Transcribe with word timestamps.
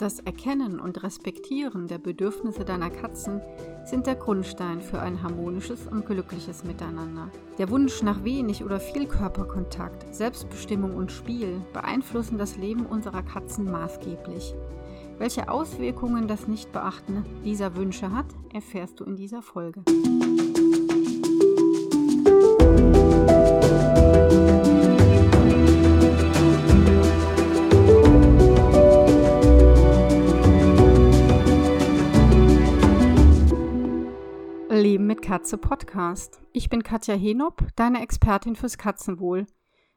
Das 0.00 0.18
Erkennen 0.18 0.80
und 0.80 1.02
Respektieren 1.02 1.86
der 1.86 1.98
Bedürfnisse 1.98 2.64
deiner 2.64 2.88
Katzen 2.88 3.42
sind 3.84 4.06
der 4.06 4.14
Grundstein 4.14 4.80
für 4.80 4.98
ein 4.98 5.22
harmonisches 5.22 5.86
und 5.86 6.06
glückliches 6.06 6.64
Miteinander. 6.64 7.30
Der 7.58 7.68
Wunsch 7.68 8.02
nach 8.02 8.24
wenig 8.24 8.64
oder 8.64 8.80
viel 8.80 9.04
Körperkontakt, 9.04 10.14
Selbstbestimmung 10.14 10.96
und 10.96 11.12
Spiel 11.12 11.60
beeinflussen 11.74 12.38
das 12.38 12.56
Leben 12.56 12.86
unserer 12.86 13.22
Katzen 13.22 13.70
maßgeblich. 13.70 14.54
Welche 15.18 15.50
Auswirkungen 15.50 16.28
das 16.28 16.48
Nichtbeachten 16.48 17.26
dieser 17.44 17.76
Wünsche 17.76 18.10
hat, 18.10 18.28
erfährst 18.54 19.00
du 19.00 19.04
in 19.04 19.16
dieser 19.16 19.42
Folge. 19.42 19.82
Leben 23.20 23.99
Katze 35.30 35.58
Podcast. 35.58 36.42
Ich 36.52 36.68
bin 36.70 36.82
Katja 36.82 37.14
Henop, 37.14 37.64
deine 37.76 38.02
Expertin 38.02 38.56
fürs 38.56 38.78
Katzenwohl. 38.78 39.46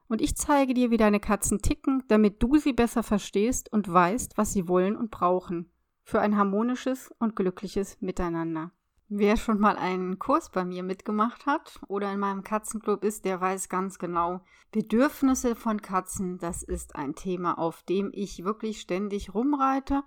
Und 0.08 0.22
ich 0.22 0.36
zeige 0.36 0.76
dir, 0.76 0.92
wie 0.92 0.98
deine 0.98 1.20
Katzen 1.20 1.60
ticken, 1.60 2.04
damit 2.08 2.44
du 2.44 2.58
sie 2.58 2.72
besser 2.72 3.02
verstehst 3.02 3.74
und 3.74 3.92
weißt, 3.92 4.38
was 4.38 4.54
sie 4.54 4.68
wollen 4.68 4.96
und 4.96 5.10
brauchen. 5.10 5.72
Für 6.04 6.22
ein 6.22 6.38
harmonisches 6.38 7.12
und 7.18 7.36
glückliches 7.36 8.00
Miteinander. 8.00 8.74
Wer 9.10 9.36
schon 9.36 9.60
mal 9.60 9.76
einen 9.76 10.20
Kurs 10.20 10.52
bei 10.52 10.64
mir 10.66 10.84
mitgemacht 10.84 11.48
hat 11.48 11.80
oder 11.88 12.14
in 12.14 12.20
meinem 12.20 12.44
Katzenclub 12.44 13.04
ist, 13.04 13.26
der 13.26 13.42
weiß 13.42 13.70
ganz 13.70 13.98
genau, 13.98 14.42
Bedürfnisse 14.72 15.56
von 15.56 15.82
Katzen, 15.82 16.38
das 16.38 16.62
ist 16.62 16.96
ein 16.96 17.16
Thema, 17.16 17.58
auf 17.58 17.82
dem 17.82 18.12
ich 18.14 18.44
wirklich 18.44 18.82
ständig 18.82 19.34
rumreite. 19.34 20.04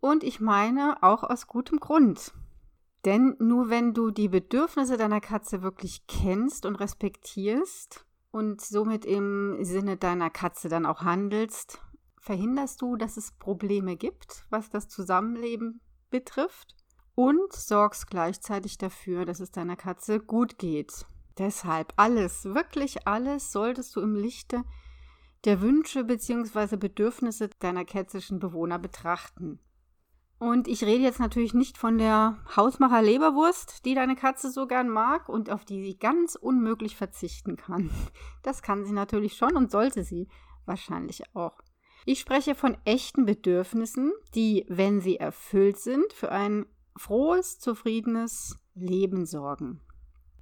Und 0.00 0.24
ich 0.24 0.40
meine 0.40 1.04
auch 1.04 1.22
aus 1.22 1.46
gutem 1.46 1.78
Grund. 1.78 2.34
Denn 3.06 3.36
nur 3.38 3.70
wenn 3.70 3.94
du 3.94 4.10
die 4.10 4.28
Bedürfnisse 4.28 4.96
deiner 4.96 5.20
Katze 5.20 5.62
wirklich 5.62 6.08
kennst 6.08 6.66
und 6.66 6.74
respektierst 6.74 8.04
und 8.32 8.60
somit 8.60 9.04
im 9.04 9.58
Sinne 9.62 9.96
deiner 9.96 10.28
Katze 10.28 10.68
dann 10.68 10.84
auch 10.84 11.02
handelst, 11.02 11.80
verhinderst 12.20 12.82
du, 12.82 12.96
dass 12.96 13.16
es 13.16 13.30
Probleme 13.30 13.96
gibt, 13.96 14.44
was 14.50 14.70
das 14.70 14.88
Zusammenleben 14.88 15.80
betrifft 16.10 16.74
und 17.14 17.52
sorgst 17.52 18.08
gleichzeitig 18.08 18.76
dafür, 18.76 19.24
dass 19.24 19.38
es 19.38 19.52
deiner 19.52 19.76
Katze 19.76 20.18
gut 20.18 20.58
geht. 20.58 21.06
Deshalb 21.38 21.92
alles, 21.94 22.44
wirklich 22.44 23.06
alles 23.06 23.52
solltest 23.52 23.94
du 23.94 24.00
im 24.00 24.16
Lichte 24.16 24.64
der 25.44 25.60
Wünsche 25.60 26.02
bzw. 26.02 26.76
Bedürfnisse 26.76 27.50
deiner 27.60 27.84
kätzischen 27.84 28.40
Bewohner 28.40 28.80
betrachten. 28.80 29.60
Und 30.38 30.68
ich 30.68 30.84
rede 30.84 31.02
jetzt 31.02 31.18
natürlich 31.18 31.54
nicht 31.54 31.78
von 31.78 31.96
der 31.96 32.36
Hausmacher 32.54 33.00
Leberwurst, 33.00 33.86
die 33.86 33.94
deine 33.94 34.16
Katze 34.16 34.50
so 34.50 34.66
gern 34.66 34.88
mag 34.88 35.30
und 35.30 35.50
auf 35.50 35.64
die 35.64 35.82
sie 35.82 35.98
ganz 35.98 36.34
unmöglich 36.34 36.96
verzichten 36.96 37.56
kann. 37.56 37.90
Das 38.42 38.62
kann 38.62 38.84
sie 38.84 38.92
natürlich 38.92 39.34
schon 39.36 39.56
und 39.56 39.72
sollte 39.72 40.04
sie 40.04 40.28
wahrscheinlich 40.66 41.34
auch. 41.34 41.60
Ich 42.04 42.20
spreche 42.20 42.54
von 42.54 42.76
echten 42.84 43.26
Bedürfnissen, 43.26 44.12
die, 44.36 44.64
wenn 44.68 45.00
sie 45.00 45.16
erfüllt 45.16 45.78
sind, 45.78 46.12
für 46.12 46.30
ein 46.30 46.66
frohes, 46.96 47.58
zufriedenes 47.58 48.56
Leben 48.76 49.26
sorgen. 49.26 49.80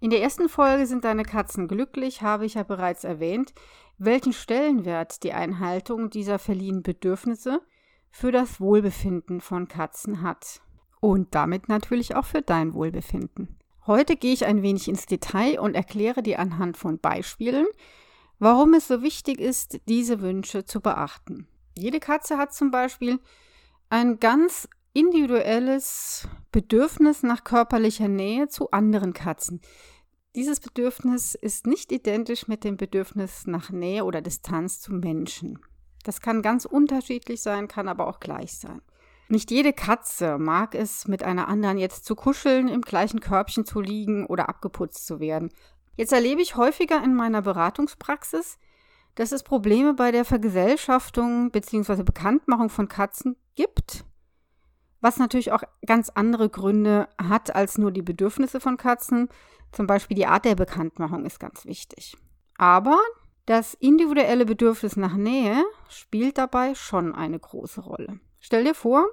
In 0.00 0.10
der 0.10 0.20
ersten 0.20 0.50
Folge 0.50 0.86
sind 0.86 1.04
deine 1.04 1.22
Katzen 1.22 1.66
glücklich, 1.66 2.20
habe 2.20 2.44
ich 2.44 2.54
ja 2.54 2.62
bereits 2.62 3.04
erwähnt, 3.04 3.54
welchen 3.96 4.34
Stellenwert 4.34 5.22
die 5.22 5.32
Einhaltung 5.32 6.10
dieser 6.10 6.38
verliehenen 6.38 6.82
Bedürfnisse 6.82 7.62
für 8.14 8.30
das 8.30 8.60
Wohlbefinden 8.60 9.40
von 9.40 9.66
Katzen 9.66 10.22
hat. 10.22 10.62
Und 11.00 11.34
damit 11.34 11.68
natürlich 11.68 12.14
auch 12.14 12.24
für 12.24 12.42
dein 12.42 12.72
Wohlbefinden. 12.72 13.58
Heute 13.88 14.14
gehe 14.16 14.32
ich 14.32 14.46
ein 14.46 14.62
wenig 14.62 14.86
ins 14.86 15.06
Detail 15.06 15.58
und 15.58 15.74
erkläre 15.74 16.22
dir 16.22 16.38
anhand 16.38 16.76
von 16.76 17.00
Beispielen, 17.00 17.66
warum 18.38 18.72
es 18.74 18.86
so 18.86 19.02
wichtig 19.02 19.40
ist, 19.40 19.80
diese 19.88 20.20
Wünsche 20.20 20.64
zu 20.64 20.80
beachten. 20.80 21.48
Jede 21.76 21.98
Katze 21.98 22.38
hat 22.38 22.54
zum 22.54 22.70
Beispiel 22.70 23.18
ein 23.90 24.20
ganz 24.20 24.68
individuelles 24.92 26.28
Bedürfnis 26.52 27.24
nach 27.24 27.42
körperlicher 27.42 28.08
Nähe 28.08 28.46
zu 28.46 28.70
anderen 28.70 29.12
Katzen. 29.12 29.60
Dieses 30.36 30.60
Bedürfnis 30.60 31.34
ist 31.34 31.66
nicht 31.66 31.90
identisch 31.90 32.46
mit 32.46 32.62
dem 32.62 32.76
Bedürfnis 32.76 33.48
nach 33.48 33.70
Nähe 33.70 34.04
oder 34.04 34.22
Distanz 34.22 34.80
zu 34.80 34.92
Menschen. 34.92 35.58
Das 36.04 36.20
kann 36.20 36.42
ganz 36.42 36.64
unterschiedlich 36.66 37.42
sein, 37.42 37.66
kann 37.66 37.88
aber 37.88 38.06
auch 38.06 38.20
gleich 38.20 38.56
sein. 38.58 38.80
Nicht 39.28 39.50
jede 39.50 39.72
Katze 39.72 40.38
mag 40.38 40.74
es, 40.74 41.08
mit 41.08 41.22
einer 41.22 41.48
anderen 41.48 41.78
jetzt 41.78 42.04
zu 42.04 42.14
kuscheln, 42.14 42.68
im 42.68 42.82
gleichen 42.82 43.20
Körbchen 43.20 43.64
zu 43.64 43.80
liegen 43.80 44.26
oder 44.26 44.48
abgeputzt 44.48 45.06
zu 45.06 45.18
werden. 45.18 45.50
Jetzt 45.96 46.12
erlebe 46.12 46.42
ich 46.42 46.56
häufiger 46.56 47.02
in 47.02 47.14
meiner 47.14 47.40
Beratungspraxis, 47.40 48.58
dass 49.14 49.32
es 49.32 49.42
Probleme 49.42 49.94
bei 49.94 50.10
der 50.10 50.24
Vergesellschaftung 50.24 51.50
bzw. 51.50 52.02
Bekanntmachung 52.02 52.68
von 52.68 52.88
Katzen 52.88 53.36
gibt, 53.54 54.04
was 55.00 55.16
natürlich 55.16 55.52
auch 55.52 55.62
ganz 55.86 56.10
andere 56.10 56.50
Gründe 56.50 57.08
hat 57.16 57.54
als 57.54 57.78
nur 57.78 57.92
die 57.92 58.02
Bedürfnisse 58.02 58.60
von 58.60 58.76
Katzen. 58.76 59.28
Zum 59.72 59.86
Beispiel 59.86 60.16
die 60.16 60.26
Art 60.26 60.44
der 60.44 60.54
Bekanntmachung 60.54 61.24
ist 61.24 61.40
ganz 61.40 61.64
wichtig. 61.64 62.16
Aber 62.58 62.98
das 63.46 63.74
individuelle 63.74 64.46
Bedürfnis 64.46 64.96
nach 64.96 65.16
Nähe 65.16 65.64
spielt 65.88 66.38
dabei 66.38 66.74
schon 66.74 67.14
eine 67.14 67.38
große 67.38 67.82
Rolle. 67.82 68.20
Stell 68.40 68.64
dir 68.64 68.74
vor, 68.74 69.06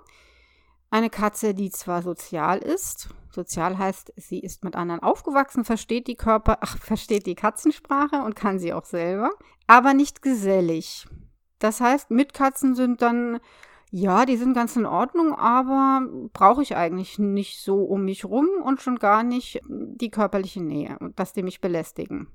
eine 0.90 1.09
Katze, 1.09 1.53
die 1.53 1.69
zwar 1.69 2.02
sozial 2.02 2.59
ist, 2.59 3.09
sozial 3.30 3.78
heißt, 3.78 4.14
sie 4.18 4.40
ist 4.40 4.64
mit 4.64 4.75
anderen 4.75 5.02
aufgewachsen, 5.02 5.64
versteht 5.64 6.08
die 6.08 6.16
Körper, 6.16 6.58
ach, 6.62 6.78
versteht 6.78 7.25
die 7.25 7.36
Katzensprache 7.36 8.24
und 8.24 8.36
kann 8.36 8.59
sie 8.59 8.74
auch 8.74 8.86
selber, 8.86 9.31
aber 9.68 9.94
nicht 9.94 10.22
gesellig. 10.22 11.08
Das 11.59 11.80
heißt, 11.80 12.12
Mitkatzen 12.12 12.75
sind 12.75 13.02
dann, 13.02 13.40
ja, 13.91 14.25
die 14.25 14.38
sind 14.38 14.53
ganz 14.53 14.75
in 14.75 14.86
Ordnung, 14.86 15.34
aber 15.34 16.08
brauche 16.34 16.62
ich 16.62 16.75
eigentlich 16.75 17.20
nicht 17.20 17.62
so 17.62 17.84
um 17.84 18.03
mich 18.06 18.25
rum 18.25 18.47
und 18.64 18.81
schon 18.81 18.97
gar 18.97 19.24
nicht 19.24 19.62
die 19.68 20.09
körperliche 20.09 20.62
Nähe, 20.62 20.97
dass 21.16 21.34
die 21.34 21.44
mich 21.44 21.62
belästigen 21.62 22.28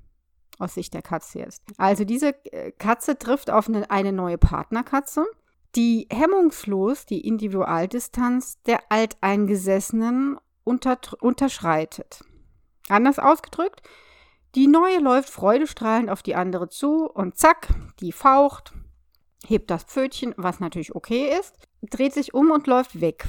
aus 0.59 0.73
Sicht 0.73 0.93
der 0.93 1.01
Katze 1.01 1.39
jetzt. 1.39 1.63
Also 1.77 2.03
diese 2.03 2.33
äh, 2.51 2.71
Katze 2.71 3.17
trifft 3.17 3.49
auf 3.49 3.67
eine, 3.67 3.89
eine 3.89 4.11
neue 4.11 4.37
Partnerkatze, 4.37 5.25
die 5.75 6.07
hemmungslos 6.11 7.05
die 7.05 7.21
Individualdistanz 7.21 8.61
der 8.63 8.79
Alteingesessenen 8.89 10.37
unter, 10.63 10.97
unterschreitet. 11.21 12.23
Anders 12.89 13.19
ausgedrückt, 13.19 13.81
die 14.55 14.67
neue 14.67 14.99
läuft 14.99 15.29
freudestrahlend 15.29 16.09
auf 16.09 16.23
die 16.23 16.35
andere 16.35 16.69
zu 16.69 17.09
und 17.09 17.37
zack, 17.37 17.67
die 17.99 18.11
faucht, 18.11 18.73
hebt 19.45 19.69
das 19.69 19.83
Pfötchen, 19.83 20.33
was 20.37 20.59
natürlich 20.59 20.95
okay 20.95 21.37
ist, 21.39 21.55
dreht 21.81 22.13
sich 22.13 22.33
um 22.33 22.51
und 22.51 22.67
läuft 22.67 23.01
weg. 23.01 23.27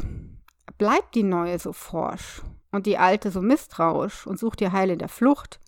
Bleibt 0.78 1.14
die 1.14 1.24
neue 1.24 1.58
so 1.58 1.72
forsch 1.72 2.42
und 2.70 2.86
die 2.86 2.98
alte 2.98 3.30
so 3.30 3.42
misstrauisch 3.42 4.26
und 4.26 4.38
sucht 4.38 4.60
ihr 4.60 4.72
Heil 4.72 4.90
in 4.90 4.98
der 4.98 5.08
Flucht, 5.08 5.60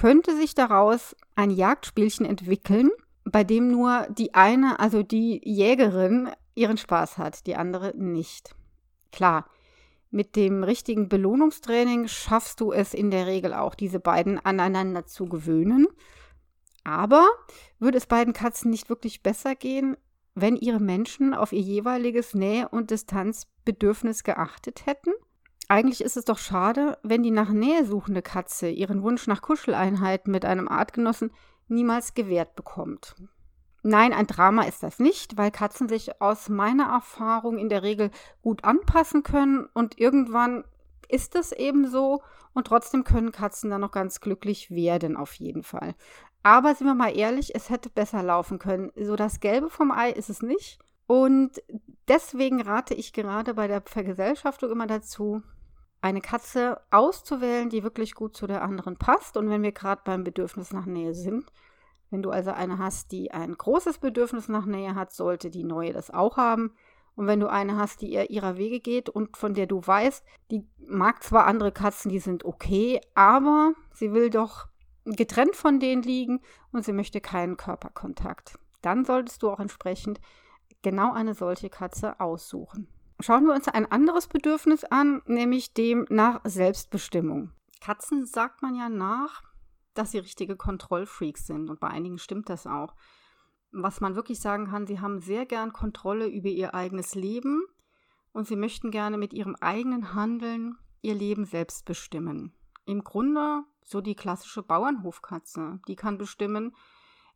könnte 0.00 0.34
sich 0.34 0.54
daraus 0.54 1.14
ein 1.34 1.50
Jagdspielchen 1.50 2.24
entwickeln, 2.24 2.90
bei 3.24 3.44
dem 3.44 3.70
nur 3.70 4.06
die 4.08 4.32
eine, 4.32 4.80
also 4.80 5.02
die 5.02 5.42
Jägerin, 5.44 6.30
ihren 6.54 6.78
Spaß 6.78 7.18
hat, 7.18 7.46
die 7.46 7.54
andere 7.54 7.94
nicht. 7.94 8.56
Klar, 9.12 9.44
mit 10.10 10.36
dem 10.36 10.64
richtigen 10.64 11.10
Belohnungstraining 11.10 12.08
schaffst 12.08 12.62
du 12.62 12.72
es 12.72 12.94
in 12.94 13.10
der 13.10 13.26
Regel 13.26 13.52
auch, 13.52 13.74
diese 13.74 14.00
beiden 14.00 14.38
aneinander 14.38 15.04
zu 15.04 15.26
gewöhnen. 15.26 15.86
Aber 16.82 17.28
würde 17.78 17.98
es 17.98 18.06
beiden 18.06 18.32
Katzen 18.32 18.70
nicht 18.70 18.88
wirklich 18.88 19.22
besser 19.22 19.54
gehen, 19.54 19.98
wenn 20.34 20.56
ihre 20.56 20.80
Menschen 20.80 21.34
auf 21.34 21.52
ihr 21.52 21.60
jeweiliges 21.60 22.32
Nähe- 22.32 22.70
und 22.70 22.90
Distanzbedürfnis 22.90 24.24
geachtet 24.24 24.86
hätten? 24.86 25.10
Eigentlich 25.70 26.00
ist 26.00 26.16
es 26.16 26.24
doch 26.24 26.38
schade, 26.38 26.98
wenn 27.04 27.22
die 27.22 27.30
nach 27.30 27.50
Nähe 27.50 27.86
suchende 27.86 28.22
Katze 28.22 28.68
ihren 28.68 29.04
Wunsch 29.04 29.28
nach 29.28 29.40
Kuscheleinheiten 29.40 30.32
mit 30.32 30.44
einem 30.44 30.66
Artgenossen 30.66 31.30
niemals 31.68 32.14
gewährt 32.14 32.56
bekommt. 32.56 33.14
Nein, 33.84 34.12
ein 34.12 34.26
Drama 34.26 34.64
ist 34.64 34.82
das 34.82 34.98
nicht, 34.98 35.38
weil 35.38 35.52
Katzen 35.52 35.88
sich 35.88 36.20
aus 36.20 36.48
meiner 36.48 36.88
Erfahrung 36.88 37.56
in 37.56 37.68
der 37.68 37.84
Regel 37.84 38.10
gut 38.42 38.64
anpassen 38.64 39.22
können 39.22 39.68
und 39.72 39.96
irgendwann 39.96 40.64
ist 41.06 41.36
es 41.36 41.52
eben 41.52 41.88
so 41.88 42.20
und 42.52 42.66
trotzdem 42.66 43.04
können 43.04 43.30
Katzen 43.30 43.70
dann 43.70 43.82
noch 43.82 43.92
ganz 43.92 44.20
glücklich 44.20 44.72
werden, 44.72 45.16
auf 45.16 45.34
jeden 45.34 45.62
Fall. 45.62 45.94
Aber 46.42 46.74
sind 46.74 46.88
wir 46.88 46.94
mal 46.94 47.16
ehrlich, 47.16 47.54
es 47.54 47.70
hätte 47.70 47.90
besser 47.90 48.24
laufen 48.24 48.58
können. 48.58 48.90
So 48.96 49.14
das 49.14 49.38
Gelbe 49.38 49.70
vom 49.70 49.92
Ei 49.92 50.10
ist 50.10 50.30
es 50.30 50.42
nicht. 50.42 50.80
Und 51.06 51.62
deswegen 52.08 52.60
rate 52.60 52.94
ich 52.94 53.12
gerade 53.12 53.54
bei 53.54 53.68
der 53.68 53.82
Vergesellschaftung 53.82 54.72
immer 54.72 54.88
dazu, 54.88 55.44
eine 56.00 56.20
Katze 56.20 56.80
auszuwählen, 56.90 57.68
die 57.68 57.82
wirklich 57.82 58.14
gut 58.14 58.36
zu 58.36 58.46
der 58.46 58.62
anderen 58.62 58.96
passt. 58.96 59.36
Und 59.36 59.50
wenn 59.50 59.62
wir 59.62 59.72
gerade 59.72 60.02
beim 60.04 60.24
Bedürfnis 60.24 60.72
nach 60.72 60.86
Nähe 60.86 61.14
sind, 61.14 61.52
wenn 62.10 62.22
du 62.22 62.30
also 62.30 62.50
eine 62.50 62.78
hast, 62.78 63.12
die 63.12 63.30
ein 63.30 63.56
großes 63.56 63.98
Bedürfnis 63.98 64.48
nach 64.48 64.66
Nähe 64.66 64.94
hat, 64.94 65.12
sollte 65.12 65.50
die 65.50 65.64
neue 65.64 65.92
das 65.92 66.10
auch 66.10 66.36
haben. 66.36 66.74
Und 67.14 67.26
wenn 67.26 67.40
du 67.40 67.48
eine 67.48 67.76
hast, 67.76 68.00
die 68.00 68.12
eher 68.12 68.30
ihrer 68.30 68.56
Wege 68.56 68.80
geht 68.80 69.08
und 69.08 69.36
von 69.36 69.54
der 69.54 69.66
du 69.66 69.80
weißt, 69.84 70.24
die 70.50 70.66
mag 70.78 71.22
zwar 71.22 71.46
andere 71.46 71.72
Katzen, 71.72 72.10
die 72.10 72.18
sind 72.18 72.44
okay, 72.44 73.00
aber 73.14 73.74
sie 73.92 74.12
will 74.12 74.30
doch 74.30 74.68
getrennt 75.04 75.56
von 75.56 75.80
denen 75.80 76.02
liegen 76.02 76.40
und 76.72 76.84
sie 76.84 76.92
möchte 76.92 77.20
keinen 77.20 77.56
Körperkontakt. 77.56 78.58
Dann 78.80 79.04
solltest 79.04 79.42
du 79.42 79.50
auch 79.50 79.60
entsprechend 79.60 80.20
genau 80.82 81.12
eine 81.12 81.34
solche 81.34 81.68
Katze 81.68 82.18
aussuchen. 82.20 82.88
Schauen 83.22 83.46
wir 83.46 83.54
uns 83.54 83.68
ein 83.68 83.90
anderes 83.90 84.28
Bedürfnis 84.28 84.84
an, 84.84 85.22
nämlich 85.26 85.74
dem 85.74 86.06
nach 86.08 86.40
Selbstbestimmung. 86.44 87.52
Katzen 87.80 88.26
sagt 88.26 88.62
man 88.62 88.74
ja 88.74 88.88
nach, 88.88 89.42
dass 89.94 90.12
sie 90.12 90.18
richtige 90.18 90.56
Kontrollfreaks 90.56 91.46
sind 91.46 91.68
und 91.70 91.80
bei 91.80 91.88
einigen 91.88 92.18
stimmt 92.18 92.48
das 92.48 92.66
auch. 92.66 92.94
Was 93.72 94.00
man 94.00 94.16
wirklich 94.16 94.40
sagen 94.40 94.66
kann, 94.66 94.86
sie 94.86 95.00
haben 95.00 95.20
sehr 95.20 95.46
gern 95.46 95.72
Kontrolle 95.72 96.26
über 96.26 96.48
ihr 96.48 96.74
eigenes 96.74 97.14
Leben 97.14 97.64
und 98.32 98.46
sie 98.46 98.56
möchten 98.56 98.90
gerne 98.90 99.18
mit 99.18 99.32
ihrem 99.32 99.56
eigenen 99.56 100.14
Handeln 100.14 100.76
ihr 101.02 101.14
Leben 101.14 101.44
selbst 101.44 101.84
bestimmen. 101.84 102.52
Im 102.86 103.04
Grunde 103.04 103.64
so 103.82 104.00
die 104.00 104.14
klassische 104.16 104.62
Bauernhofkatze. 104.62 105.80
Die 105.88 105.96
kann 105.96 106.18
bestimmen, 106.18 106.74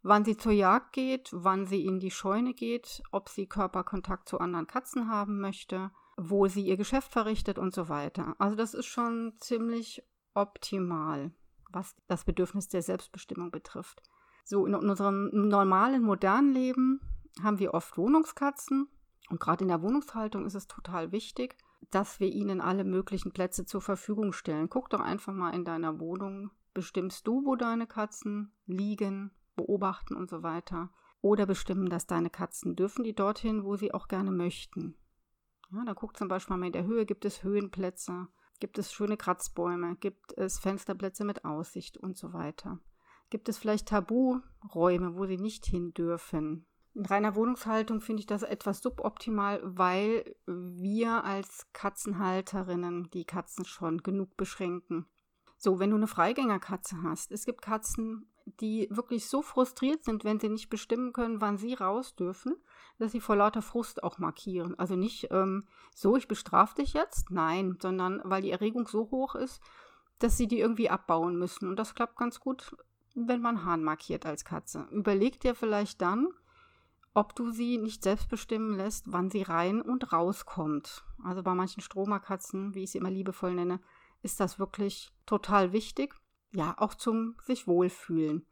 wann 0.04 0.24
sie 0.24 0.36
zur 0.36 0.52
Jagd 0.52 0.92
geht, 0.92 1.30
wann 1.32 1.66
sie 1.66 1.84
in 1.84 1.98
die 1.98 2.10
Scheune 2.10 2.52
geht, 2.52 3.02
ob 3.10 3.28
sie 3.30 3.46
Körperkontakt 3.46 4.28
zu 4.28 4.38
anderen 4.38 4.66
Katzen 4.66 5.08
haben 5.08 5.40
möchte, 5.40 5.90
wo 6.16 6.46
sie 6.46 6.64
ihr 6.66 6.76
Geschäft 6.76 7.10
verrichtet 7.10 7.58
und 7.58 7.74
so 7.74 7.88
weiter. 7.88 8.36
Also 8.38 8.54
das 8.54 8.74
ist 8.74 8.86
schon 8.86 9.32
ziemlich 9.38 10.02
optimal, 10.34 11.32
was 11.70 11.96
das 12.06 12.24
Bedürfnis 12.24 12.68
der 12.68 12.82
Selbstbestimmung 12.82 13.50
betrifft. 13.50 14.02
So 14.44 14.66
in 14.66 14.74
unserem 14.74 15.30
normalen, 15.32 16.02
modernen 16.02 16.52
Leben 16.52 17.00
haben 17.42 17.58
wir 17.58 17.72
oft 17.72 17.96
Wohnungskatzen 17.96 18.88
und 19.30 19.40
gerade 19.40 19.64
in 19.64 19.68
der 19.68 19.80
Wohnungshaltung 19.80 20.44
ist 20.44 20.54
es 20.54 20.68
total 20.68 21.12
wichtig, 21.12 21.56
dass 21.90 22.20
wir 22.20 22.28
ihnen 22.28 22.60
alle 22.60 22.84
möglichen 22.84 23.32
Plätze 23.32 23.64
zur 23.64 23.80
Verfügung 23.80 24.34
stellen. 24.34 24.68
Guck 24.68 24.90
doch 24.90 25.00
einfach 25.00 25.32
mal 25.32 25.54
in 25.54 25.64
deiner 25.64 25.98
Wohnung. 25.98 26.50
Bestimmst 26.74 27.26
du, 27.26 27.46
wo 27.46 27.56
deine 27.56 27.86
Katzen 27.86 28.52
liegen, 28.66 29.30
beobachten 29.54 30.16
und 30.16 30.28
so 30.28 30.42
weiter? 30.42 30.90
Oder 31.20 31.46
bestimmen 31.46 31.88
das 31.88 32.06
deine 32.06 32.30
Katzen? 32.30 32.76
Dürfen 32.76 33.04
die 33.04 33.14
dorthin, 33.14 33.64
wo 33.64 33.76
sie 33.76 33.94
auch 33.94 34.08
gerne 34.08 34.30
möchten? 34.30 34.96
Ja, 35.72 35.84
da 35.84 35.94
guck 35.94 36.16
zum 36.16 36.28
Beispiel 36.28 36.56
mal 36.56 36.66
in 36.66 36.72
der 36.72 36.84
Höhe, 36.84 37.06
gibt 37.06 37.24
es 37.24 37.42
Höhenplätze, 37.42 38.28
gibt 38.60 38.78
es 38.78 38.92
schöne 38.92 39.16
Kratzbäume, 39.16 39.96
gibt 39.96 40.36
es 40.36 40.58
Fensterplätze 40.58 41.24
mit 41.24 41.44
Aussicht 41.44 41.96
und 41.96 42.16
so 42.16 42.32
weiter. 42.32 42.78
Gibt 43.30 43.48
es 43.48 43.58
vielleicht 43.58 43.88
Taburäume, 43.88 45.16
wo 45.16 45.26
sie 45.26 45.38
nicht 45.38 45.66
hin 45.66 45.94
dürfen? 45.94 46.66
In 46.94 47.06
reiner 47.06 47.34
Wohnungshaltung 47.34 48.00
finde 48.00 48.20
ich 48.20 48.26
das 48.26 48.44
etwas 48.44 48.80
suboptimal, 48.80 49.60
weil 49.64 50.36
wir 50.46 51.24
als 51.24 51.66
Katzenhalterinnen 51.72 53.10
die 53.10 53.24
Katzen 53.24 53.64
schon 53.64 54.02
genug 54.04 54.36
beschränken. 54.36 55.06
So, 55.56 55.80
wenn 55.80 55.90
du 55.90 55.96
eine 55.96 56.06
Freigängerkatze 56.06 57.02
hast, 57.02 57.32
es 57.32 57.46
gibt 57.46 57.62
Katzen, 57.62 58.30
die 58.46 58.88
wirklich 58.90 59.26
so 59.26 59.42
frustriert 59.42 60.04
sind, 60.04 60.24
wenn 60.24 60.38
sie 60.38 60.48
nicht 60.48 60.68
bestimmen 60.68 61.12
können, 61.12 61.40
wann 61.40 61.56
sie 61.56 61.74
raus 61.74 62.14
dürfen, 62.14 62.56
dass 62.98 63.12
sie 63.12 63.20
vor 63.20 63.36
lauter 63.36 63.62
Frust 63.62 64.02
auch 64.02 64.18
markieren. 64.18 64.78
Also 64.78 64.96
nicht 64.96 65.28
ähm, 65.30 65.64
so, 65.94 66.16
ich 66.16 66.28
bestrafe 66.28 66.76
dich 66.76 66.92
jetzt, 66.92 67.30
nein, 67.30 67.78
sondern 67.80 68.20
weil 68.24 68.42
die 68.42 68.50
Erregung 68.50 68.86
so 68.86 69.10
hoch 69.10 69.34
ist, 69.34 69.62
dass 70.18 70.36
sie 70.36 70.46
die 70.46 70.60
irgendwie 70.60 70.90
abbauen 70.90 71.38
müssen. 71.38 71.68
Und 71.68 71.76
das 71.76 71.94
klappt 71.94 72.16
ganz 72.16 72.38
gut, 72.40 72.76
wenn 73.14 73.40
man 73.40 73.64
Hahn 73.64 73.82
markiert 73.82 74.26
als 74.26 74.44
Katze. 74.44 74.86
Überleg 74.90 75.40
dir 75.40 75.54
vielleicht 75.54 76.02
dann, 76.02 76.28
ob 77.14 77.34
du 77.36 77.50
sie 77.50 77.78
nicht 77.78 78.02
selbst 78.02 78.28
bestimmen 78.28 78.76
lässt, 78.76 79.12
wann 79.12 79.30
sie 79.30 79.42
rein 79.42 79.80
und 79.80 80.12
rauskommt. 80.12 81.04
Also 81.22 81.42
bei 81.42 81.54
manchen 81.54 81.80
Stromerkatzen, 81.80 82.74
wie 82.74 82.82
ich 82.82 82.90
sie 82.90 82.98
immer 82.98 83.10
liebevoll 83.10 83.54
nenne, 83.54 83.80
ist 84.22 84.40
das 84.40 84.58
wirklich 84.58 85.12
total 85.26 85.72
wichtig. 85.72 86.14
Ja, 86.54 86.74
auch 86.78 86.94
zum 86.94 87.36
sich 87.42 87.66
wohlfühlen. 87.66 88.46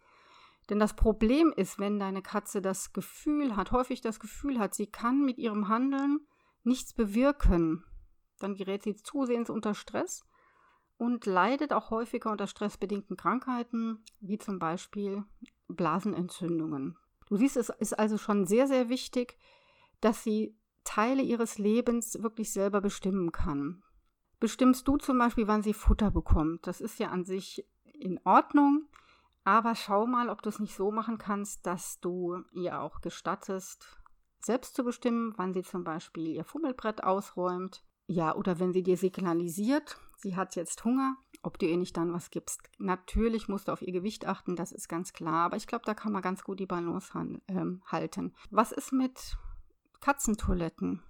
Denn 0.69 0.79
das 0.79 0.95
Problem 0.95 1.53
ist, 1.57 1.79
wenn 1.79 1.99
deine 1.99 2.23
Katze 2.23 2.61
das 2.61 2.93
Gefühl 2.93 3.57
hat, 3.57 3.73
häufig 3.73 4.01
das 4.01 4.21
Gefühl 4.21 4.59
hat, 4.59 4.75
sie 4.75 4.87
kann 4.87 5.25
mit 5.25 5.39
ihrem 5.39 5.69
Handeln 5.69 6.27
nichts 6.65 6.95
bewirken, 6.95 7.85
dann 8.39 8.55
gerät 8.55 8.83
sie 8.83 8.97
zusehends 8.97 9.51
unter 9.51 9.75
Stress 9.75 10.25
und 10.99 11.27
leidet 11.27 11.73
auch 11.73 11.91
häufiger 11.91 12.31
unter 12.31 12.47
stressbedingten 12.47 13.17
Krankheiten, 13.17 14.05
wie 14.21 14.39
zum 14.39 14.59
Beispiel 14.59 15.25
Blasenentzündungen. 15.69 16.97
Du 17.27 17.37
siehst, 17.37 17.57
es 17.57 17.71
ist 17.71 17.99
also 17.99 18.19
schon 18.19 18.47
sehr, 18.47 18.67
sehr 18.67 18.89
wichtig, 18.89 19.39
dass 20.01 20.25
sie 20.25 20.57
Teile 20.85 21.23
ihres 21.23 21.59
Lebens 21.59 22.21
wirklich 22.23 22.53
selber 22.53 22.81
bestimmen 22.81 23.31
kann. 23.31 23.83
Bestimmst 24.41 24.89
du 24.89 24.97
zum 24.97 25.19
Beispiel, 25.19 25.47
wann 25.47 25.63
sie 25.63 25.73
Futter 25.73 26.11
bekommt? 26.11 26.67
Das 26.67 26.81
ist 26.81 26.99
ja 26.99 27.09
an 27.09 27.25
sich 27.25 27.65
in 28.03 28.21
Ordnung, 28.25 28.89
aber 29.45 29.75
schau 29.75 30.07
mal, 30.07 30.29
ob 30.29 30.43
du 30.43 30.49
es 30.49 30.59
nicht 30.59 30.75
so 30.75 30.91
machen 30.91 31.19
kannst, 31.19 31.67
dass 31.67 32.01
du 32.01 32.43
ihr 32.53 32.81
auch 32.81 33.01
gestattest, 33.01 33.99
selbst 34.41 34.75
zu 34.75 34.85
bestimmen, 34.85 35.35
wann 35.37 35.55
sie 35.55 35.63
zum 35.63 35.85
Beispiel 35.85 36.29
ihr 36.29 36.45
Fummelbrett 36.45 37.05
ausräumt. 37.05 37.85
Ja, 38.07 38.35
oder 38.35 38.59
wenn 38.59 38.73
sie 38.73 38.83
dir 38.83 38.97
signalisiert, 38.97 39.99
sie 40.17 40.37
hat 40.37 40.57
jetzt 40.57 40.85
Hunger, 40.85 41.17
ob 41.43 41.59
du 41.59 41.67
ihr 41.67 41.77
nicht 41.77 41.97
dann 41.97 42.13
was 42.13 42.31
gibst. 42.31 42.61
Natürlich 42.79 43.49
musst 43.49 43.69
du 43.69 43.73
auf 43.73 43.83
ihr 43.83 43.93
Gewicht 43.93 44.27
achten, 44.27 44.57
das 44.57 44.73
ist 44.73 44.89
ganz 44.89 45.13
klar, 45.13 45.47
aber 45.47 45.57
ich 45.57 45.67
glaube, 45.67 45.85
da 45.87 45.95
kann 45.95 46.13
man 46.13 46.23
ganz 46.23 46.45
gut 46.45 46.61
die 46.61 46.67
Balance 46.67 47.13
ähm, 47.49 47.83
halten. 47.87 48.35
Was 48.51 48.73
ist 48.73 48.93
mit 48.93 49.37
Katzentoiletten? 50.01 51.03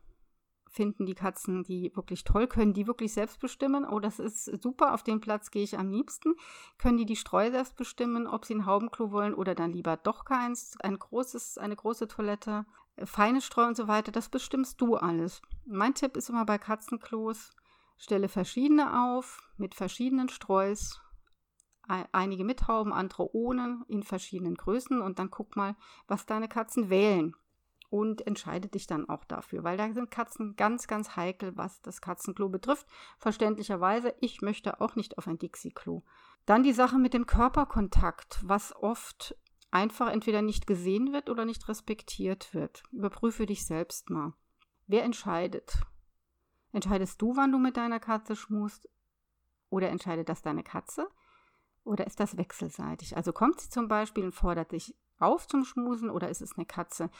Finden 0.72 1.04
die 1.04 1.14
Katzen 1.14 1.64
die 1.64 1.94
wirklich 1.94 2.24
toll? 2.24 2.46
Können 2.46 2.72
die 2.72 2.86
wirklich 2.86 3.12
selbst 3.12 3.38
bestimmen? 3.40 3.84
Oh, 3.84 4.00
das 4.00 4.19
ist 4.19 4.46
super, 4.62 4.94
auf 4.94 5.02
den 5.02 5.20
Platz 5.20 5.50
gehe 5.50 5.62
ich 5.62 5.78
am 5.78 5.90
liebsten. 5.90 6.34
Können 6.78 6.96
die 6.96 7.04
die 7.04 7.16
Streu 7.16 7.50
selbst 7.50 7.76
bestimmen, 7.76 8.26
ob 8.26 8.46
sie 8.46 8.54
ein 8.54 8.64
Haubenklo 8.64 9.12
wollen 9.12 9.34
oder 9.34 9.54
dann 9.54 9.70
lieber 9.70 9.98
doch 9.98 10.24
keins? 10.24 10.78
Ein 10.80 10.98
großes, 10.98 11.58
eine 11.58 11.76
große 11.76 12.08
Toilette, 12.08 12.64
feine 13.04 13.42
Streu 13.42 13.66
und 13.66 13.76
so 13.76 13.86
weiter, 13.86 14.12
das 14.12 14.30
bestimmst 14.30 14.80
du 14.80 14.96
alles. 14.96 15.42
Mein 15.66 15.92
Tipp 15.92 16.16
ist 16.16 16.30
immer 16.30 16.46
bei 16.46 16.56
Katzenklos, 16.56 17.54
Stelle 17.98 18.30
verschiedene 18.30 19.12
auf 19.12 19.52
mit 19.58 19.74
verschiedenen 19.74 20.30
Streus, 20.30 21.02
einige 22.12 22.44
mit 22.44 22.66
Hauben, 22.66 22.94
andere 22.94 23.36
ohne, 23.36 23.84
in 23.88 24.02
verschiedenen 24.02 24.54
Größen 24.54 25.02
und 25.02 25.19
dann 25.19 25.30
guck 25.30 25.54
mal, 25.54 25.76
was 26.08 26.24
deine 26.24 26.48
Katzen 26.48 26.88
wählen 26.88 27.36
und 27.93 28.27
entscheide 28.27 28.69
dich 28.69 28.87
dann 28.87 29.06
auch 29.11 29.23
dafür, 29.23 29.65
weil 29.65 29.77
da 29.77 29.93
sind 29.93 30.11
Katzen 30.11 30.56
ganz, 30.56 30.87
ganz 30.87 31.15
heikel, 31.15 31.59
was 31.59 31.83
das 31.83 32.00
Katzenklo 32.00 32.49
betrifft. 32.49 32.87
Verständlicherweise, 33.19 34.15
ich 34.20 34.41
möchte 34.41 34.81
auch 34.81 34.96
nicht 34.96 35.19
auf 35.19 35.29
ein 35.29 35.39
Dixie-Klo. 35.39 36.03
Dann 36.46 36.63
die 36.63 36.72
Sache 36.72 36.96
mit 36.96 37.13
dem 37.13 37.27
Körperkontakt, 37.27 38.41
was 38.44 38.75
oft 38.75 39.37
einfach 39.70 40.11
entweder 40.11 40.41
nicht 40.41 40.67
gesehen 40.67 41.13
wird 41.13 41.29
oder 41.29 41.44
nicht 41.44 41.69
respektiert 41.69 42.55
wird. 42.55 42.82
Überprüfe 42.93 43.44
dich 43.44 43.67
selbst 43.67 44.08
mal. 44.08 44.32
Wer 44.87 45.05
entscheidet? 45.05 45.82
Entscheidest 46.72 47.20
du, 47.20 47.37
wann 47.37 47.53
du 47.53 47.58
mit 47.58 47.77
deiner 47.77 48.01
Katze 48.01 48.37
schmust? 48.37 48.89
Oder 49.69 49.91
entscheidet 49.91 50.31
das 50.31 50.41
deine 50.41 50.63
Katze? 50.63 51.11
Oder 51.84 52.06
ist 52.06 52.20
das 52.20 52.39
wechselseitig? 52.39 53.19
Also 53.19 53.34
kommt 53.34 53.61
sie 53.61 53.69
zum 53.69 53.87
Beispiel 53.87 54.25
und 54.25 54.34
fordert 54.34 54.72
dich 54.72 54.96
auf 55.19 55.46
zum 55.46 55.65
Schmusen 55.65 56.11
oder 56.11 56.29
ist 56.29 56.43
es 56.43 56.56
eine 56.56 56.67
Katze, 56.67 57.11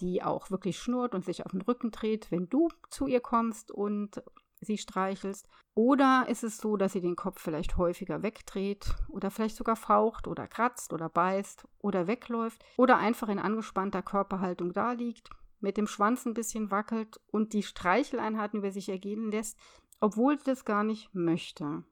die 0.00 0.22
auch 0.22 0.50
wirklich 0.50 0.78
schnurrt 0.78 1.14
und 1.14 1.24
sich 1.24 1.44
auf 1.44 1.52
den 1.52 1.62
Rücken 1.62 1.90
dreht, 1.90 2.30
wenn 2.30 2.48
du 2.48 2.68
zu 2.90 3.06
ihr 3.06 3.20
kommst 3.20 3.70
und 3.70 4.22
sie 4.60 4.78
streichelst? 4.78 5.48
Oder 5.74 6.26
ist 6.28 6.44
es 6.44 6.58
so, 6.58 6.76
dass 6.76 6.92
sie 6.92 7.00
den 7.00 7.16
Kopf 7.16 7.40
vielleicht 7.40 7.76
häufiger 7.76 8.22
wegdreht 8.22 8.94
oder 9.08 9.30
vielleicht 9.30 9.56
sogar 9.56 9.76
faucht 9.76 10.26
oder 10.26 10.46
kratzt 10.46 10.92
oder 10.92 11.08
beißt 11.08 11.66
oder 11.78 12.06
wegläuft 12.06 12.64
oder 12.76 12.96
einfach 12.98 13.28
in 13.28 13.38
angespannter 13.38 14.02
Körperhaltung 14.02 14.72
da 14.72 14.92
liegt? 14.92 15.30
mit 15.60 15.76
dem 15.76 15.86
Schwanz 15.86 16.24
ein 16.26 16.34
bisschen 16.34 16.70
wackelt 16.70 17.20
und 17.30 17.52
die 17.52 17.62
Streicheleinheiten 17.62 18.58
über 18.58 18.70
sich 18.70 18.88
ergehen 18.88 19.30
lässt, 19.30 19.58
obwohl 20.00 20.38
sie 20.38 20.44
das 20.44 20.64
gar 20.64 20.84
nicht 20.84 21.14
möchte. 21.14 21.84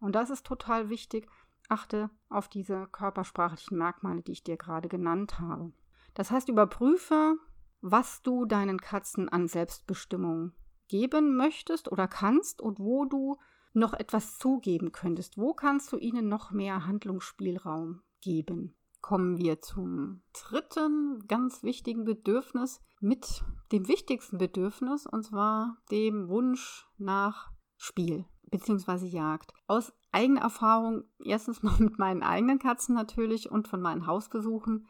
Und 0.00 0.14
das 0.14 0.30
ist 0.30 0.46
total 0.46 0.88
wichtig. 0.88 1.28
Achte 1.68 2.10
auf 2.28 2.48
diese 2.48 2.86
körpersprachlichen 2.88 3.78
Merkmale, 3.78 4.22
die 4.22 4.32
ich 4.32 4.44
dir 4.44 4.56
gerade 4.56 4.88
genannt 4.88 5.38
habe. 5.40 5.72
Das 6.16 6.32
heißt, 6.32 6.48
überprüfe, 6.48 7.36
was 7.80 8.22
du 8.22 8.44
deinen 8.44 8.80
Katzen 8.80 9.28
an 9.28 9.46
Selbstbestimmung 9.46 10.52
geben 10.88 11.36
möchtest 11.36 11.92
oder 11.92 12.08
kannst 12.08 12.60
und 12.60 12.80
wo 12.80 13.04
du 13.04 13.36
noch 13.72 13.92
etwas 13.92 14.38
zugeben 14.38 14.90
könntest. 14.90 15.38
Wo 15.38 15.52
kannst 15.52 15.92
du 15.92 15.98
ihnen 15.98 16.28
noch 16.28 16.50
mehr 16.50 16.86
Handlungsspielraum 16.86 18.02
geben? 18.20 18.74
kommen 19.06 19.38
wir 19.38 19.62
zum 19.62 20.20
dritten 20.32 21.24
ganz 21.28 21.62
wichtigen 21.62 22.04
Bedürfnis 22.04 22.80
mit 22.98 23.44
dem 23.70 23.86
wichtigsten 23.86 24.36
Bedürfnis 24.36 25.06
und 25.06 25.22
zwar 25.22 25.76
dem 25.92 26.28
Wunsch 26.28 26.88
nach 26.98 27.52
Spiel 27.76 28.24
bzw. 28.50 29.06
Jagd. 29.06 29.52
Aus 29.68 29.92
eigener 30.10 30.40
Erfahrung, 30.40 31.04
erstens 31.24 31.62
mal 31.62 31.76
mit 31.78 32.00
meinen 32.00 32.24
eigenen 32.24 32.58
Katzen 32.58 32.96
natürlich 32.96 33.48
und 33.48 33.68
von 33.68 33.80
meinen 33.80 34.08
Hausbesuchen 34.08 34.88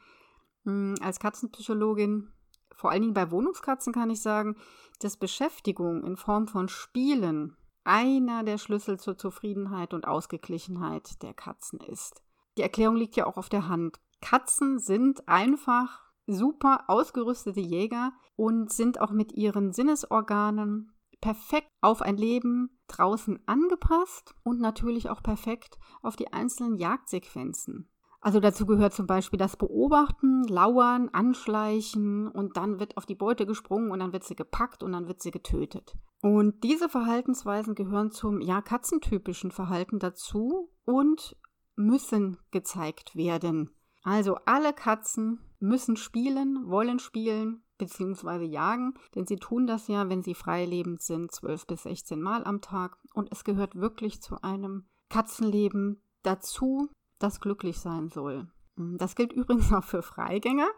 als 1.00 1.20
Katzenpsychologin 1.20 2.32
vor 2.76 2.90
allen 2.90 3.02
Dingen 3.02 3.14
bei 3.14 3.30
Wohnungskatzen 3.30 3.92
kann 3.92 4.10
ich 4.10 4.20
sagen, 4.20 4.56
dass 5.00 5.16
Beschäftigung 5.16 6.04
in 6.04 6.16
Form 6.16 6.46
von 6.46 6.68
Spielen 6.68 7.56
einer 7.84 8.42
der 8.42 8.58
Schlüssel 8.58 8.98
zur 8.98 9.16
Zufriedenheit 9.16 9.94
und 9.94 10.06
Ausgeglichenheit 10.06 11.22
der 11.22 11.32
Katzen 11.32 11.80
ist. 11.80 12.22
Die 12.58 12.62
Erklärung 12.62 12.96
liegt 12.96 13.16
ja 13.16 13.26
auch 13.26 13.36
auf 13.36 13.48
der 13.48 13.68
Hand. 13.68 14.00
Katzen 14.20 14.78
sind 14.78 15.28
einfach 15.28 16.04
super 16.26 16.84
ausgerüstete 16.88 17.60
Jäger 17.60 18.12
und 18.34 18.72
sind 18.72 19.00
auch 19.00 19.10
mit 19.10 19.32
ihren 19.32 19.72
Sinnesorganen 19.72 20.92
perfekt 21.20 21.70
auf 21.80 22.02
ein 22.02 22.16
Leben 22.16 22.78
draußen 22.88 23.38
angepasst 23.46 24.34
und 24.42 24.60
natürlich 24.60 25.08
auch 25.08 25.22
perfekt 25.22 25.78
auf 26.02 26.16
die 26.16 26.32
einzelnen 26.32 26.76
Jagdsequenzen. 26.76 27.88
Also 28.26 28.40
dazu 28.40 28.66
gehört 28.66 28.92
zum 28.92 29.06
Beispiel 29.06 29.38
das 29.38 29.56
Beobachten, 29.56 30.42
Lauern, 30.48 31.10
Anschleichen 31.10 32.26
und 32.26 32.56
dann 32.56 32.80
wird 32.80 32.96
auf 32.96 33.06
die 33.06 33.14
Beute 33.14 33.46
gesprungen 33.46 33.92
und 33.92 34.00
dann 34.00 34.12
wird 34.12 34.24
sie 34.24 34.34
gepackt 34.34 34.82
und 34.82 34.90
dann 34.90 35.06
wird 35.06 35.22
sie 35.22 35.30
getötet. 35.30 35.96
Und 36.22 36.64
diese 36.64 36.88
Verhaltensweisen 36.88 37.76
gehören 37.76 38.10
zum 38.10 38.40
ja 38.40 38.62
katzentypischen 38.62 39.52
Verhalten 39.52 40.00
dazu 40.00 40.72
und 40.84 41.36
müssen 41.76 42.38
gezeigt 42.50 43.14
werden. 43.14 43.70
Also 44.02 44.34
alle 44.44 44.72
Katzen 44.72 45.38
müssen 45.60 45.94
spielen, 45.94 46.68
wollen 46.68 46.98
spielen 46.98 47.62
bzw. 47.78 48.44
jagen, 48.44 48.94
denn 49.14 49.28
sie 49.28 49.36
tun 49.36 49.68
das 49.68 49.86
ja, 49.86 50.08
wenn 50.08 50.24
sie 50.24 50.34
freilebend 50.34 51.00
sind, 51.00 51.30
12 51.30 51.68
bis 51.68 51.84
16 51.84 52.20
Mal 52.20 52.42
am 52.42 52.60
Tag. 52.60 52.98
Und 53.14 53.30
es 53.30 53.44
gehört 53.44 53.76
wirklich 53.76 54.20
zu 54.20 54.42
einem 54.42 54.88
Katzenleben 55.10 56.02
dazu, 56.24 56.88
das 57.18 57.40
glücklich 57.40 57.78
sein 57.78 58.08
soll. 58.08 58.48
Das 58.76 59.14
gilt 59.14 59.32
übrigens 59.34 59.72
auch 59.72 59.84
für 59.84 60.02
Freigänger. 60.02 60.68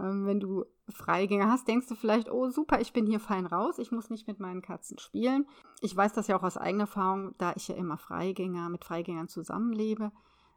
Ähm, 0.00 0.26
wenn 0.26 0.40
du 0.40 0.64
Freigänger 0.88 1.50
hast, 1.50 1.68
denkst 1.68 1.86
du 1.86 1.94
vielleicht, 1.94 2.30
oh 2.30 2.50
super, 2.50 2.80
ich 2.80 2.92
bin 2.92 3.06
hier 3.06 3.20
fein 3.20 3.46
raus, 3.46 3.78
ich 3.78 3.92
muss 3.92 4.10
nicht 4.10 4.26
mit 4.26 4.40
meinen 4.40 4.62
Katzen 4.62 4.98
spielen. 4.98 5.46
Ich 5.80 5.96
weiß 5.96 6.12
das 6.12 6.26
ja 6.26 6.36
auch 6.36 6.42
aus 6.42 6.56
eigener 6.56 6.84
Erfahrung, 6.84 7.34
da 7.38 7.52
ich 7.56 7.68
ja 7.68 7.76
immer 7.76 7.96
Freigänger 7.96 8.68
mit 8.68 8.84
Freigängern 8.84 9.28
zusammenlebe. 9.28 10.12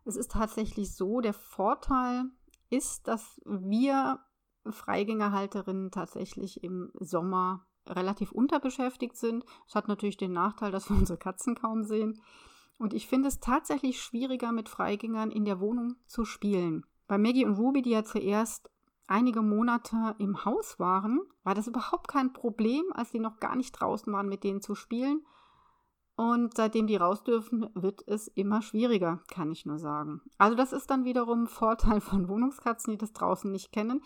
Es 0.06 0.16
ist 0.16 0.32
tatsächlich 0.32 0.96
so, 0.96 1.22
der 1.22 1.34
Vorteil 1.34 2.26
ist, 2.70 3.08
dass 3.08 3.42
wir 3.46 4.20
Freigängerhalterinnen 4.66 5.92
tatsächlich 5.92 6.64
im 6.64 6.92
Sommer 6.96 7.66
relativ 7.88 8.32
unterbeschäftigt 8.32 9.16
sind. 9.16 9.46
Es 9.68 9.76
hat 9.76 9.88
natürlich 9.88 10.18
den 10.18 10.34
Nachteil, 10.34 10.72
dass 10.72 10.90
wir 10.90 10.98
unsere 10.98 11.20
Katzen 11.20 11.56
kaum 11.56 11.84
sehen. 11.84 12.22
Und 12.77 12.93
ich 12.93 13.07
finde 13.07 13.27
es 13.27 13.39
tatsächlich 13.39 14.01
schwieriger, 14.01 14.51
mit 14.51 14.69
Freigängern 14.69 15.31
in 15.31 15.46
der 15.46 15.60
Wohnung 15.60 15.96
zu 16.05 16.25
spielen. 16.25 16.86
Bei 17.07 17.17
Maggie 17.17 17.46
und 17.46 17.55
Ruby, 17.55 17.81
die 17.81 17.91
ja 17.91 18.03
zuerst 18.03 18.69
einige 19.07 19.41
Monate 19.41 20.15
im 20.19 20.46
Haus 20.46 20.79
waren, 20.79 21.22
war 21.43 21.55
das 21.55 21.67
überhaupt 21.67 22.07
kein 22.07 22.34
Problem, 22.34 22.84
als 22.93 23.12
sie 23.12 23.19
noch 23.19 23.39
gar 23.39 23.55
nicht 23.55 23.72
draußen 23.72 24.12
waren, 24.12 24.27
mit 24.27 24.43
denen 24.43 24.62
zu 24.62 24.75
spielen. 24.75 25.25
Und 26.15 26.57
seitdem 26.57 26.88
die 26.88 26.96
raus 26.96 27.24
dürfen, 27.24 27.69
wird 27.75 28.03
es 28.07 28.27
immer 28.27 28.62
schwieriger, 28.62 29.22
kann 29.27 29.51
ich 29.51 29.65
nur 29.65 29.77
sagen. 29.77 30.22
Also 30.38 30.55
das 30.55 30.74
ist 30.74 30.89
dann 30.89 31.05
wiederum 31.05 31.48
Vorteil 31.48 32.01
von 32.01 32.27
Wohnungskatzen, 32.27 32.91
die 32.91 32.98
das 32.98 33.13
draußen 33.13 33.51
nicht 33.51 33.72
kennen. 33.72 34.03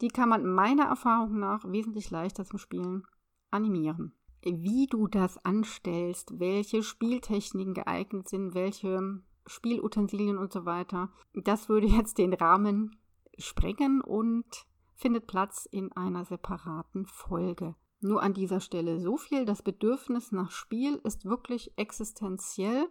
Die 0.00 0.08
kann 0.08 0.28
man 0.28 0.46
meiner 0.46 0.84
Erfahrung 0.84 1.38
nach 1.38 1.64
wesentlich 1.64 2.10
leichter 2.10 2.44
zum 2.44 2.58
Spielen 2.58 3.04
animieren. 3.50 4.12
Wie 4.42 4.86
du 4.86 5.08
das 5.08 5.44
anstellst, 5.44 6.38
welche 6.38 6.82
Spieltechniken 6.82 7.74
geeignet 7.74 8.28
sind, 8.28 8.54
welche 8.54 9.20
Spielutensilien 9.46 10.38
und 10.38 10.52
so 10.52 10.64
weiter, 10.64 11.10
das 11.34 11.68
würde 11.68 11.86
jetzt 11.86 12.18
den 12.18 12.32
Rahmen 12.32 12.96
sprengen 13.38 14.00
und 14.00 14.46
findet 14.94 15.26
Platz 15.26 15.66
in 15.70 15.92
einer 15.92 16.24
separaten 16.24 17.06
Folge. 17.06 17.74
Nur 18.00 18.22
an 18.22 18.34
dieser 18.34 18.60
Stelle 18.60 19.00
so 19.00 19.16
viel. 19.16 19.44
Das 19.44 19.62
Bedürfnis 19.62 20.30
nach 20.30 20.50
Spiel 20.50 21.00
ist 21.04 21.24
wirklich 21.24 21.72
existenziell. 21.76 22.88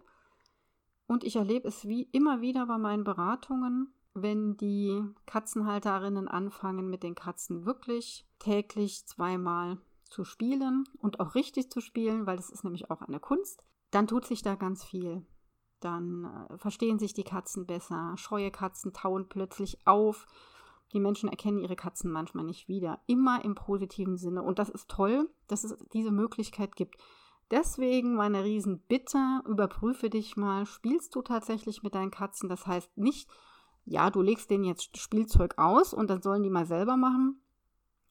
Und 1.06 1.24
ich 1.24 1.36
erlebe 1.36 1.68
es 1.68 1.86
wie 1.86 2.02
immer 2.12 2.42
wieder 2.42 2.66
bei 2.66 2.76
meinen 2.76 3.04
Beratungen, 3.04 3.94
wenn 4.12 4.56
die 4.58 5.02
Katzenhalterinnen 5.24 6.28
anfangen, 6.28 6.90
mit 6.90 7.02
den 7.02 7.14
Katzen 7.14 7.64
wirklich 7.64 8.26
täglich 8.38 9.06
zweimal 9.06 9.78
zu 10.10 10.24
spielen 10.24 10.84
und 10.98 11.20
auch 11.20 11.34
richtig 11.34 11.70
zu 11.70 11.80
spielen, 11.80 12.26
weil 12.26 12.36
das 12.36 12.50
ist 12.50 12.64
nämlich 12.64 12.90
auch 12.90 13.02
eine 13.02 13.20
Kunst, 13.20 13.62
dann 13.90 14.06
tut 14.06 14.26
sich 14.26 14.42
da 14.42 14.54
ganz 14.54 14.84
viel. 14.84 15.26
Dann 15.80 16.24
äh, 16.24 16.58
verstehen 16.58 16.98
sich 16.98 17.14
die 17.14 17.24
Katzen 17.24 17.66
besser, 17.66 18.14
scheue 18.16 18.50
Katzen 18.50 18.92
tauen 18.92 19.28
plötzlich 19.28 19.86
auf 19.86 20.26
die 20.92 21.00
Menschen 21.00 21.28
erkennen 21.28 21.58
ihre 21.58 21.76
Katzen 21.76 22.10
manchmal 22.10 22.44
nicht 22.44 22.68
wieder. 22.68 23.00
Immer 23.06 23.44
im 23.44 23.54
positiven 23.54 24.16
Sinne. 24.16 24.42
Und 24.42 24.58
das 24.58 24.70
ist 24.70 24.88
toll, 24.88 25.28
dass 25.46 25.64
es 25.64 25.76
diese 25.92 26.10
Möglichkeit 26.10 26.76
gibt. 26.76 26.96
Deswegen 27.50 28.14
meine 28.14 28.44
Riesenbitte, 28.44 29.42
überprüfe 29.46 30.10
dich 30.10 30.36
mal, 30.36 30.66
spielst 30.66 31.14
du 31.14 31.22
tatsächlich 31.22 31.82
mit 31.82 31.94
deinen 31.94 32.10
Katzen? 32.10 32.48
Das 32.48 32.66
heißt 32.66 32.96
nicht, 32.96 33.28
ja, 33.84 34.10
du 34.10 34.20
legst 34.20 34.50
denen 34.50 34.64
jetzt 34.64 34.98
Spielzeug 34.98 35.54
aus 35.56 35.94
und 35.94 36.10
dann 36.10 36.22
sollen 36.22 36.42
die 36.42 36.50
mal 36.50 36.66
selber 36.66 36.96
machen. 36.96 37.42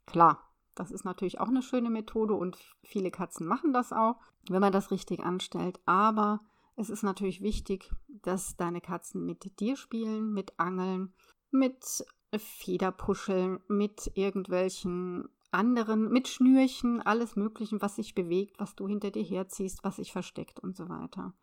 Klar, 0.05 0.46
das 0.79 0.91
ist 0.91 1.05
natürlich 1.05 1.39
auch 1.39 1.47
eine 1.47 1.61
schöne 1.61 1.89
Methode 1.89 2.33
und 2.33 2.57
viele 2.83 3.11
Katzen 3.11 3.47
machen 3.47 3.73
das 3.73 3.91
auch, 3.91 4.17
wenn 4.49 4.61
man 4.61 4.71
das 4.71 4.91
richtig 4.91 5.21
anstellt. 5.21 5.79
Aber 5.85 6.41
es 6.75 6.89
ist 6.89 7.03
natürlich 7.03 7.41
wichtig, 7.41 7.91
dass 8.07 8.55
deine 8.55 8.81
Katzen 8.81 9.25
mit 9.25 9.59
dir 9.59 9.75
spielen, 9.75 10.33
mit 10.33 10.59
Angeln, 10.59 11.13
mit 11.49 12.05
Federpuscheln, 12.35 13.59
mit 13.67 14.11
irgendwelchen 14.13 15.29
anderen, 15.51 16.09
mit 16.09 16.27
Schnürchen, 16.27 17.01
alles 17.01 17.35
Mögliche, 17.35 17.81
was 17.81 17.95
sich 17.95 18.13
bewegt, 18.13 18.59
was 18.59 18.75
du 18.75 18.87
hinter 18.87 19.11
dir 19.11 19.23
herziehst, 19.23 19.83
was 19.83 19.95
sich 19.95 20.11
versteckt 20.11 20.59
und 20.59 20.75
so 20.75 20.89
weiter. 20.89 21.33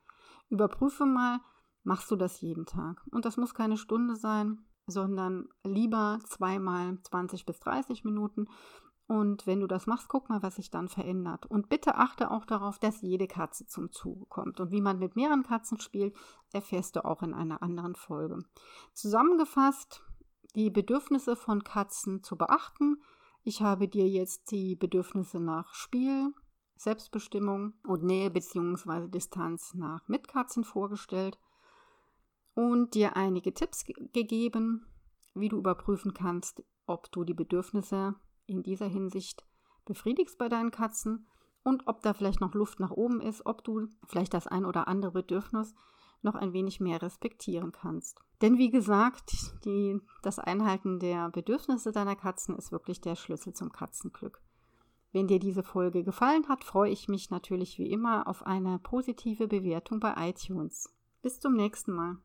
Überprüfe 0.51 1.07
mal, 1.07 1.41
machst 1.83 2.11
du 2.11 2.17
das 2.17 2.41
jeden 2.41 2.67
Tag. 2.67 3.03
Und 3.11 3.25
das 3.25 3.37
muss 3.37 3.55
keine 3.55 3.77
Stunde 3.77 4.15
sein, 4.15 4.65
sondern 4.87 5.49
lieber 5.65 6.21
zweimal 6.27 6.99
20 7.03 7.47
bis 7.47 7.59
30 7.61 8.05
Minuten. 8.05 8.47
Und 9.07 9.47
wenn 9.47 9.61
du 9.61 9.67
das 9.67 9.87
machst, 9.87 10.09
guck 10.09 10.31
mal, 10.31 10.43
was 10.43 10.57
sich 10.57 10.71
dann 10.71 10.89
verändert. 10.89 11.45
Und 11.47 11.69
bitte 11.69 11.97
achte 11.97 12.31
auch 12.31 12.47
darauf, 12.47 12.79
dass 12.79 13.03
jede 13.03 13.27
Katze 13.27 13.67
zum 13.67 13.93
Zuge 13.93 14.25
kommt. 14.27 14.61
Und 14.61 14.71
wie 14.71 14.81
man 14.81 14.99
mit 14.99 15.15
mehreren 15.15 15.43
Katzen 15.43 15.79
spielt, 15.79 16.17
erfährst 16.53 16.97
du 16.97 17.05
auch 17.05 17.23
in 17.23 17.35
einer 17.35 17.63
anderen 17.63 17.97
Folge. 17.97 18.39
Zusammengefasst, 18.95 20.03
die 20.55 20.71
Bedürfnisse 20.71 21.37
von 21.37 21.65
Katzen 21.65 22.23
zu 22.23 22.37
beachten. 22.37 23.03
Ich 23.43 23.61
habe 23.61 23.89
dir 23.89 24.09
jetzt 24.09 24.51
die 24.51 24.75
Bedürfnisse 24.75 25.39
nach 25.39 25.75
Spiel, 25.75 26.33
Selbstbestimmung 26.77 27.75
und 27.87 28.05
Nähe 28.05 28.31
bzw. 28.31 29.09
Distanz 29.09 29.75
nach 29.75 30.09
Mitkatzen 30.09 30.65
vorgestellt 30.65 31.39
und 32.55 32.95
dir 32.95 33.17
einige 33.17 33.53
Tipps 33.53 33.85
gegeben, 33.85 34.87
wie 35.35 35.49
du 35.49 35.59
überprüfen 35.59 36.15
kannst, 36.15 36.65
ob 36.87 37.11
du 37.13 37.25
die 37.25 37.35
Bedürfnisse 37.35 38.15
in 38.47 38.63
dieser 38.63 38.87
Hinsicht 38.87 39.45
befriedigst 39.85 40.39
bei 40.39 40.49
deinen 40.49 40.71
Katzen 40.71 41.27
und 41.63 41.87
ob 41.87 42.03
da 42.03 42.13
vielleicht 42.13 42.41
noch 42.41 42.55
Luft 42.55 42.81
nach 42.81 42.91
oben 42.91 43.21
ist, 43.21 43.45
ob 43.47 43.65
du 43.65 43.89
vielleicht 44.07 44.35
das 44.35 44.47
ein 44.47 44.65
oder 44.65 44.89
andere 44.89 45.13
Bedürfnis 45.13 45.75
noch 46.23 46.35
ein 46.35 46.53
wenig 46.53 46.81
mehr 46.81 47.03
respektieren 47.03 47.73
kannst. 47.73 48.21
Denn 48.41 48.59
wie 48.59 48.71
gesagt, 48.71 49.33
die, 49.65 50.01
das 50.23 50.39
Einhalten 50.39 50.99
der 50.99 51.31
Bedürfnisse 51.31 51.93
deiner 51.93 52.17
Katzen 52.17 52.57
ist 52.57 52.73
wirklich 52.73 53.01
der 53.01 53.17
Schlüssel 53.17 53.53
zum 53.53 53.73
Katzenglück. 53.73 54.41
Wenn 55.13 55.29
dir 55.29 55.39
diese 55.39 55.63
Folge 55.63 56.03
gefallen 56.03 56.49
hat, 56.49 56.65
freue 56.65 56.91
ich 56.91 57.09
mich 57.09 57.31
natürlich 57.31 57.79
wie 57.79 57.91
immer 57.91 58.27
auf 58.27 58.45
eine 58.45 58.79
positive 58.81 59.47
Bewertung 59.47 60.01
bei 60.01 60.15
iTunes. 60.29 60.93
Bis 61.23 61.39
zum 61.41 61.55
nächsten 61.55 61.93
Mal. 61.93 62.19